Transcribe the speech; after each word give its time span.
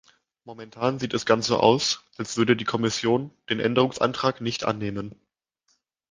Momentan 0.45 0.97
sieht 0.97 1.13
es 1.13 1.27
ganz 1.27 1.45
so 1.45 1.59
aus, 1.59 2.01
als 2.17 2.35
würde 2.35 2.55
die 2.55 2.63
Kommission 2.65 3.29
den 3.51 3.59
Änderungsantrag 3.59 4.41
nicht 4.41 4.63
annehmen. 4.63 5.13